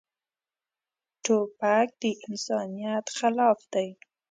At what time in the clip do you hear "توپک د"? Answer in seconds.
1.23-2.03